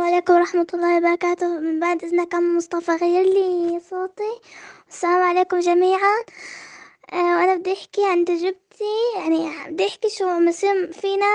السلام 0.00 0.14
عليكم 0.14 0.34
ورحمة 0.34 0.66
الله 0.74 0.96
وبركاته. 0.96 1.48
من 1.48 1.80
بعد 1.80 2.04
إذنك 2.04 2.34
عم 2.34 2.56
مصطفى 2.56 2.92
غير 2.92 3.24
لي 3.24 3.80
صوتي. 3.90 4.40
السلام 4.88 5.22
عليكم 5.22 5.58
جميعا. 5.58 6.16
آه، 7.12 7.36
وأنا 7.36 7.54
بدي 7.54 7.72
أحكي 7.72 8.04
عن 8.06 8.24
تجربتي. 8.24 8.94
يعني 9.16 9.50
بدي 9.68 9.86
أحكي 9.86 10.08
شو 10.08 10.28
يصير 10.28 10.92
فينا 10.92 11.26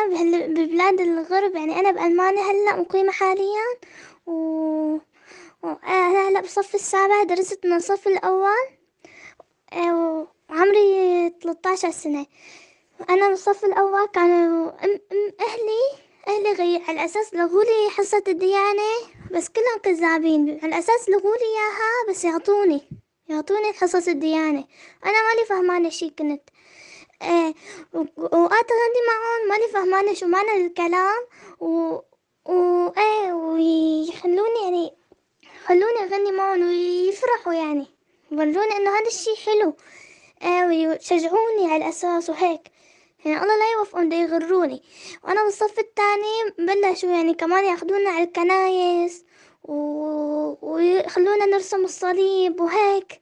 ببلاد 0.48 1.02
الغرب. 1.02 1.56
يعني 1.56 1.80
أنا 1.80 1.92
بألمانيا 1.92 2.42
هلأ 2.42 2.76
مقيمة 2.76 3.12
حاليا. 3.12 3.66
و... 4.26 4.98
أنا 5.64 6.30
هلأ 6.30 6.42
بالصف 6.42 6.76
السابع 6.76 7.24
درست 7.24 7.66
من 7.66 7.74
الصف 7.74 8.08
الأول. 8.08 8.66
آه، 9.74 10.28
وعمري 10.50 11.30
13 11.42 11.92
سنة. 11.92 12.26
أنا 13.10 13.30
بالصف 13.30 13.66
الأول 13.66 14.06
كانوا 14.06 14.72
أهلي 15.42 16.05
أهلي 16.60 16.78
غي 16.78 16.84
على 16.88 17.06
أساس 17.06 17.34
لغولي 17.34 17.90
حصة 17.90 18.24
الديانة 18.28 18.92
بس 19.32 19.50
كلهم 19.50 19.80
كذابين. 19.84 20.60
على 20.64 20.80
أساس 20.80 21.10
لغولي 21.10 21.42
إياها 21.42 22.10
بس 22.10 22.26
يعطوني 22.26 22.82
يعطوني 23.30 23.74
حصص 23.74 24.08
الديانة. 24.08 24.66
أنا 25.06 25.14
ماني 25.28 25.46
فهمانة 25.50 25.90
شي 25.90 26.10
كنت. 26.10 26.42
إيه 27.22 27.54
وقت 28.18 28.72
أغني 28.72 29.02
معهم 29.08 29.50
ماني 29.50 29.68
فهمانة 29.74 30.14
شو 30.14 30.28
معنى 30.28 30.66
الكلام. 30.66 31.22
و 31.60 32.00
و 32.46 32.88
إيه 32.98 33.34
ويخلوني 33.34 34.60
يعني 34.64 34.94
خلوني 35.66 36.00
أغني 36.04 36.32
معهم 36.32 36.62
ويفرحوا 36.62 37.54
يعني. 37.54 37.88
يوروني 38.32 38.78
إنه 38.78 38.90
هذا 38.90 39.08
الشي 39.08 39.36
حلو. 39.46 39.74
إيه 40.44 40.66
ويشجعوني 40.66 41.74
على 41.74 41.78
الأساس 41.84 42.30
وهيك. 42.30 42.75
يعني 43.26 43.44
الله 43.44 43.58
لا 43.58 43.72
يوفقهم 43.78 44.10
دا 44.10 44.16
يغروني. 44.16 44.84
وأنا 45.24 45.44
بالصف 45.44 45.80
الثاني 45.80 46.36
بلشوا 46.58 47.10
يعني 47.10 47.34
كمان 47.34 47.66
ياخدونا 47.66 48.10
على 48.10 48.24
الكنايس 48.24 49.26
و... 49.64 49.74
ويخلونا 50.62 51.46
نرسم 51.46 51.86
الصليب 51.86 52.62
وهيك. 52.62 53.20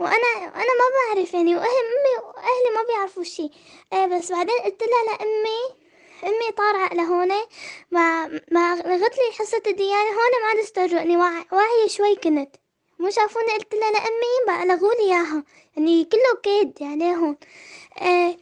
وأنا 0.00 0.30
أنا 0.38 0.72
ما 0.80 1.14
بعرف 1.14 1.34
يعني 1.34 1.56
واهلي 1.56 1.68
أمي 1.68 2.26
وأهلي 2.26 2.76
ما 2.76 2.82
بيعرفوا 2.88 3.22
شي. 3.22 3.50
إيه 3.92 4.06
بس 4.06 4.32
بعدين 4.32 4.58
قلت 4.64 4.82
لها 4.82 5.16
لأمي 5.16 5.84
أمي 6.24 6.52
طارعة 6.56 6.94
لهون 6.94 7.28
ما 7.90 8.26
ما 8.26 8.74
لغت 8.76 9.18
لي 9.18 9.32
حصة 9.38 9.62
الديانة 9.66 10.10
هون 10.10 10.42
ما 10.42 10.48
عاد 10.48 10.58
استرجعني 10.58 11.16
واعية 11.16 11.88
شوي 11.88 12.16
كنت. 12.16 12.56
مو 12.98 13.10
شافوني؟ 13.10 13.52
قلت 13.52 13.74
لها 13.74 13.90
لأمي 13.90 14.34
بقى 14.46 14.66
لغولي 14.66 15.00
إياها. 15.00 15.44
يعني 15.76 16.04
كله 16.04 16.40
كيد 16.42 16.78
عليهم 16.80 17.36
إيه 18.02 18.33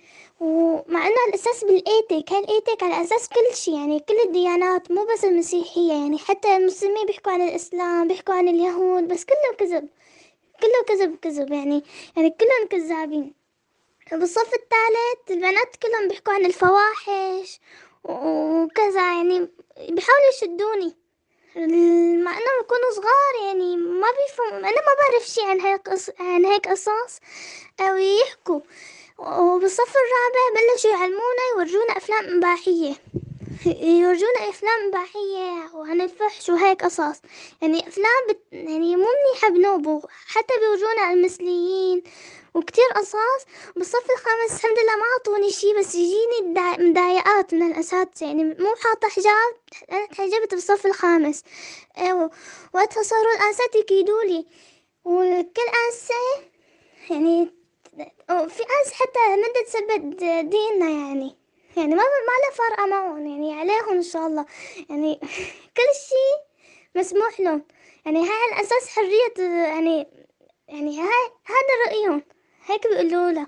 انه 1.22 1.34
الاساس 1.34 1.64
بالايتك 1.64 2.32
هاي 2.32 2.38
الايتك 2.38 2.82
على 2.82 3.02
أساس 3.02 3.28
كل 3.28 3.56
شيء 3.56 3.74
يعني 3.74 4.00
كل 4.00 4.14
الديانات 4.26 4.90
مو 4.90 5.04
بس 5.04 5.24
المسيحية 5.24 5.92
يعني 5.92 6.18
حتى 6.18 6.56
المسلمين 6.56 7.06
بيحكوا 7.06 7.32
عن 7.32 7.42
الإسلام 7.42 8.08
بيحكوا 8.08 8.34
عن 8.34 8.48
اليهود 8.48 9.08
بس 9.08 9.24
كله 9.24 9.56
كذب 9.58 9.88
كله 10.62 10.84
كذب 10.86 11.16
كذب 11.16 11.52
يعني 11.52 11.82
يعني 12.16 12.30
كلهم 12.30 12.68
كذابين. 12.70 13.34
بالصف 14.12 14.50
الثالث 14.54 15.30
البنات 15.30 15.76
كلهم 15.76 16.08
بيحكوا 16.08 16.32
عن 16.32 16.44
الفواحش 16.44 17.60
وكذا 18.04 19.00
يعني 19.00 19.48
بيحاولوا 19.88 20.28
يشدوني. 20.34 20.96
مع 22.24 22.32
انهم 22.32 22.60
يكونوا 22.60 22.90
صغار 22.94 23.46
يعني 23.46 23.76
ما 23.76 24.06
بيفهموا 24.10 24.58
أنا 24.58 24.80
ما 24.80 24.94
بعرف 25.00 25.26
شي 25.26 25.40
عن 25.42 25.60
هيك 25.60 25.88
عن 26.20 26.44
هيك 26.44 26.68
قصص 26.68 27.20
أو 27.80 27.96
يحكوا. 27.96 28.60
وبالصف 29.22 29.92
الرابع 29.96 30.60
بلشوا 30.60 30.90
يعلمونا 30.90 31.42
يورجونا 31.56 31.96
أفلام 31.96 32.36
إباحية. 32.36 32.94
يورجونا 34.02 34.48
أفلام 34.48 34.88
إباحية 34.88 35.74
وعن 35.74 36.00
الفحش 36.00 36.48
وهيك 36.48 36.84
قصص. 36.84 37.20
يعني 37.62 37.88
أفلام 37.88 38.26
بت... 38.28 38.40
يعني 38.52 38.96
مو 38.96 39.06
منيحة 39.06 39.48
بنوب 39.48 40.04
حتى 40.26 40.54
بيورجونا 40.60 41.12
المثليين 41.12 42.02
وكتير 42.54 42.84
قصص. 42.96 43.46
بالصف 43.76 44.10
الخامس 44.10 44.64
الحمد 44.64 44.78
لله 44.78 44.96
ما 44.96 45.04
عطوني 45.20 45.50
شي 45.50 45.74
بس 45.74 45.94
يجيني 45.94 46.60
مضايقات 46.78 47.54
من 47.54 47.62
الأساتذة. 47.62 48.26
يعني 48.26 48.44
مو 48.44 48.74
حاطة 48.82 49.08
حجاب 49.08 49.54
أنا 49.92 50.06
تحجبت 50.06 50.54
بالصف 50.54 50.86
الخامس. 50.86 51.42
أيوة 51.98 52.30
وقتها 52.74 53.02
صاروا 53.02 53.32
الأساتذة 53.32 53.80
يكيدولي 53.80 54.46
وكل 55.04 55.68
أنسة 55.86 56.44
يعني 57.10 57.51
في 58.48 58.62
ناس 58.62 58.92
حتى 58.92 59.18
مدة 59.36 59.62
تثبت 59.66 60.24
ديننا 60.24 60.90
يعني. 60.90 61.36
يعني 61.76 61.94
ما 61.94 62.02
ما 62.02 62.36
له 62.44 62.50
فرقة 62.52 62.86
معهم 62.86 63.26
يعني 63.26 63.60
عليهم 63.60 63.88
إن 63.88 64.02
شاء 64.02 64.26
الله. 64.26 64.46
يعني 64.90 65.20
كل 65.76 65.88
شيء 66.08 66.38
مسموح 66.96 67.40
لهم. 67.40 67.64
يعني 68.06 68.20
هاي 68.20 68.52
على 68.52 68.62
أساس 68.62 68.88
حرية 68.88 69.48
يعني 69.48 70.06
يعني 70.68 71.00
هاي 71.00 71.30
هذا 71.44 71.74
رأيهم. 71.86 72.22
هيك 72.66 72.86
بيقولوا 72.86 73.30
له 73.30 73.46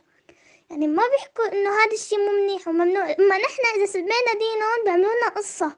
يعني 0.70 0.86
ما 0.86 1.02
بيحكوا 1.08 1.52
إنه 1.52 1.70
هذا 1.70 1.92
الشيء 1.92 2.18
مو 2.18 2.32
منيح 2.32 2.68
وممنوع. 2.68 3.04
أما 3.18 3.38
نحن 3.38 3.62
إذا 3.76 3.86
سبينا 3.86 4.32
دينهم 4.32 4.84
بيعملوا 4.84 5.14
لنا 5.14 5.28
قصة. 5.28 5.76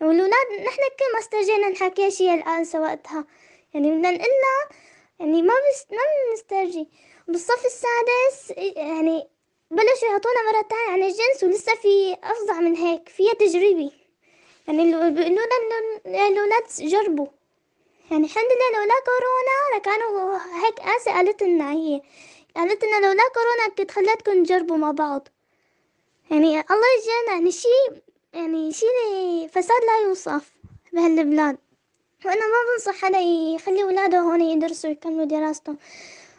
والأولاد 0.00 0.46
نحن 0.52 0.80
كل 0.98 1.12
ما 1.12 1.18
استجينا 1.18 1.68
نحكي 1.68 2.10
شيء 2.10 2.34
الآن 2.34 2.66
وقتها 2.74 3.24
يعني 3.74 3.90
بدنا 3.90 4.10
نقول 4.10 4.28
يعني 5.22 5.42
ما 5.42 5.54
بس 5.54 5.86
ما 5.90 5.98
بنسترجي. 6.30 6.88
بالصف 7.28 7.66
السادس 7.66 8.58
يعني 8.76 9.28
بلشوا 9.70 10.08
يعطونا 10.08 10.52
مرة 10.52 10.62
تانية 10.68 10.92
عن 10.92 11.02
الجنس 11.02 11.42
ولسه 11.42 11.74
في 11.74 12.16
أفظع 12.24 12.60
من 12.60 12.76
هيك 12.76 13.08
فيها 13.08 13.32
تجريبي. 13.32 13.90
يعني 14.68 14.84
بيقولوا 14.84 15.28
لنا 15.28 16.26
الأولاد 16.26 16.62
جربوا. 16.78 17.26
يعني 18.10 18.24
الحمد 18.24 18.44
لله 18.44 18.80
لولا 18.80 18.94
كورونا 19.04 19.76
لكانوا 19.76 20.38
هيك 20.64 20.80
آسة 20.80 21.12
قالت 21.12 21.42
لنا 21.42 21.72
هي. 21.72 22.00
قالت 22.56 22.84
لنا 22.84 23.06
لولا 23.06 23.22
كورونا 23.34 23.74
كنت 23.78 23.90
خلتكم 23.90 24.42
تجربوا 24.44 24.76
مع 24.76 24.90
بعض. 24.90 25.28
يعني 26.30 26.48
الله 26.48 26.86
يجينا 26.98 27.32
يعني 27.32 27.52
شي 27.52 27.68
يعني 28.32 28.72
شي 28.72 29.48
فساد 29.48 29.84
لا 29.84 30.08
يوصف 30.08 30.52
بهالبلاد. 30.92 31.58
وأنا 32.24 32.46
ما 32.46 32.72
بنصح 32.72 32.94
حدا 32.94 33.18
يخلي 33.54 33.84
ولاده 33.84 34.18
هون 34.18 34.40
يدرسوا 34.40 34.90
يكملوا 34.90 35.24
دراستهم. 35.24 35.78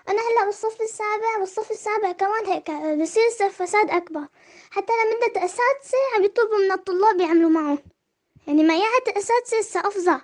أنا 0.09 0.19
هلأ 0.21 0.45
بالصف 0.45 0.81
السابع 0.81 1.37
بالصف 1.39 1.71
السابع 1.71 2.11
كمان 2.11 2.45
هيك 2.45 2.71
بصير 3.01 3.49
فساد 3.49 3.89
أكبر. 3.89 4.27
حتى 4.71 4.93
لمدة 4.93 5.45
أساتذة 5.45 5.99
عم 6.15 6.23
يطلبوا 6.23 6.57
من 6.57 6.71
الطلاب 6.71 7.21
يعملوا 7.21 7.49
معهم. 7.49 7.79
يعني 8.47 8.63
معيات 8.63 9.07
الأساتذة 9.07 9.59
لسه 9.59 9.79
أفظع. 9.79 10.21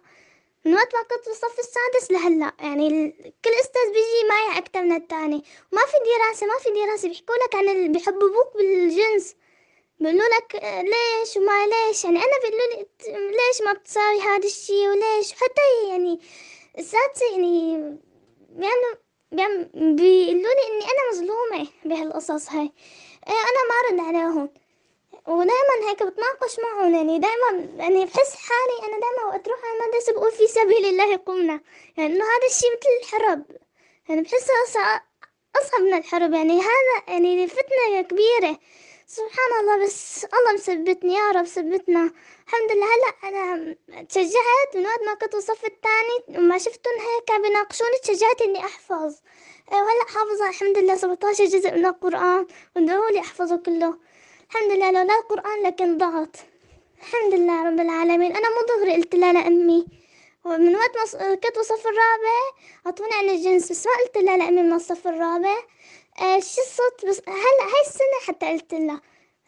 من 0.65 0.73
وقت 0.73 0.95
ما 0.95 1.01
كنت 1.01 1.27
بالصف 1.27 1.59
السادس 1.59 2.11
لهلأ. 2.11 2.53
يعني 2.59 3.11
كل 3.45 3.51
أستاذ 3.61 3.87
بيجي 3.87 4.27
معي 4.29 4.57
أكتر 4.57 4.81
من 4.81 4.91
التاني. 4.91 5.43
وما 5.73 5.81
في 5.81 5.97
دراسة 6.05 6.47
ما 6.47 6.57
في 6.59 6.69
دراسة. 6.69 7.07
بيحكوا 7.07 7.35
لك 7.35 7.55
عن 7.55 7.69
اللي 7.69 7.89
بيحببوك 7.89 8.57
بالجنس. 8.57 9.35
بيقولوا 9.99 10.27
لك 10.37 10.55
ليش 10.63 11.37
وما 11.37 11.65
ليش؟ 11.65 12.03
يعني 12.03 12.17
أنا 12.17 12.37
بيقولوا 12.43 12.67
لي 12.75 12.87
ليش 13.37 13.61
ما 13.65 13.73
بتساوي 13.73 14.21
هذا 14.21 14.45
الشي 14.45 14.89
وليش؟ 14.89 15.33
حتى 15.33 15.87
يعني 15.89 16.19
الأساتذة 16.75 17.31
يعني 17.31 17.97
بيعملوا 18.49 18.95
بيقولوا 19.73 20.53
لي 20.53 20.67
إني 20.67 20.85
أنا 20.85 21.11
مظلومة 21.11 21.67
بهالقصص 21.85 22.49
هاي. 22.51 22.71
إيه 23.27 23.33
أنا 23.33 23.61
ما 23.69 23.75
رد 23.89 23.99
عليهم. 24.07 24.49
ودائما 25.27 25.89
هيك 25.89 26.03
بتناقش 26.03 26.59
معهم. 26.59 26.95
يعني 26.95 27.19
دائما 27.19 27.69
يعني 27.77 28.05
بحس 28.05 28.35
حالي 28.35 28.88
أنا 28.88 28.99
دائما 28.99 29.25
وقت 29.27 29.47
أروح 29.47 29.59
على 29.65 29.83
المدرسة 29.83 30.13
بقول 30.13 30.31
في 30.31 30.47
سبيل 30.47 30.85
الله 30.85 31.15
قمنا. 31.15 31.61
يعني 31.97 32.13
إنه 32.13 32.25
هذا 32.25 32.47
الشيء 32.47 32.69
مثل 32.71 32.89
الحرب. 33.01 33.43
يعني 34.09 34.21
بحسه 34.21 34.53
أصعب 35.55 35.81
من 35.81 35.93
الحرب. 35.93 36.33
يعني 36.33 36.59
هذا 36.59 37.03
يعني 37.07 37.47
فتنة 37.47 38.01
كبيرة. 38.01 38.59
سبحان 39.17 39.51
الله 39.59 39.85
بس 39.85 40.25
الله 40.25 40.53
مثبتني 40.53 41.13
يا 41.13 41.31
رب 41.31 41.45
ثبتنا. 41.45 42.11
الحمد 42.47 42.71
لله. 42.71 42.87
هلأ 42.95 43.29
أنا 43.29 43.75
تشجعت 44.09 44.71
من 44.75 44.85
وقت 44.85 45.03
ما 45.05 45.13
كنت 45.13 45.35
الصف 45.35 45.65
الثاني 45.65 46.39
وما 46.39 46.57
شفتهم 46.57 46.94
هيك 46.94 47.41
بيناقشوني 47.41 47.97
تشجعت 48.03 48.41
إني 48.41 48.59
أحفظ. 48.59 49.15
وهلأ 49.71 50.06
حافظة 50.07 50.50
الحمد 50.50 50.77
لله 50.77 50.95
17 50.95 51.45
جزء 51.45 51.71
من 51.71 51.85
القرآن 51.85 52.47
ودعوا 52.75 53.09
لي 53.09 53.19
أحفظه 53.19 53.57
كله. 53.57 53.97
الحمد 54.50 54.71
لله 54.71 54.91
لولا 54.91 55.19
القرآن 55.19 55.63
لكن 55.63 55.97
ضغط 55.97 56.35
الحمد 57.01 57.33
لله 57.33 57.67
رب 57.67 57.79
العالمين. 57.79 58.35
أنا 58.35 58.50
مو 58.50 58.62
دغري 58.67 58.95
قلت 58.95 59.15
لها 59.15 59.33
لأمي. 59.33 59.85
ومن 60.45 60.75
وقت 60.75 60.97
ما 60.97 61.35
كنت 61.35 61.57
بالصف 61.57 61.88
الرابع 61.88 62.38
اعطوني 62.85 63.13
عن 63.13 63.29
الجنس 63.29 63.71
بس 63.71 63.88
ما 63.88 63.94
قلت 63.94 64.17
لها 64.17 64.38
لأمي 64.38 64.62
من 64.62 64.73
الصف 64.73 65.07
الرابع. 65.07 65.57
شو 66.19 66.62
الصوت؟ 66.62 67.06
بس 67.07 67.21
هلا 67.27 67.63
هاي 67.63 67.81
السنة 67.88 68.19
حتى 68.27 68.45
قلت 68.45 68.74
لها 68.74 69.01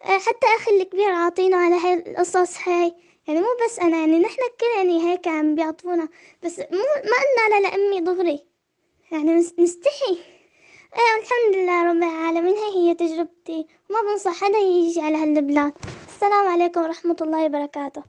آه 0.04 0.20
حتى 0.20 0.48
أخي 0.58 0.72
الكبير 0.72 1.12
عاطينا 1.12 1.58
على 1.58 1.76
هاي 1.76 1.94
القصص 1.94 2.68
هاي. 2.68 2.94
يعني 3.28 3.40
مو 3.40 3.48
بس 3.66 3.80
أنا 3.80 3.98
يعني 3.98 4.20
نحن 4.20 4.38
الكل 4.52 4.78
يعني 4.78 5.12
هيك 5.12 5.28
عم 5.28 5.56
بيعطونا 5.56 6.10
بس 6.44 6.60
مو 6.60 6.66
ما 7.04 7.18
قلنا 7.22 7.56
لا 7.56 7.68
لأمي 7.68 8.02
دغري. 8.02 8.46
يعني 9.12 9.34
نستحي. 9.34 10.18
إيه 10.96 11.22
الحمد 11.22 11.56
لله 11.56 11.84
رب 11.84 11.98
العالمين. 11.98 12.56
هاي 12.56 12.76
هي 12.76 12.96
تجربتي. 12.96 13.68
وما 13.90 14.02
بنصح 14.02 14.42
حدا 14.42 14.58
يجي 14.58 15.02
على 15.02 15.18
هالبلاد. 15.18 15.74
السلام 16.08 16.48
عليكم 16.48 16.82
ورحمة 16.82 17.18
الله 17.22 17.46
وبركاته. 17.46 18.04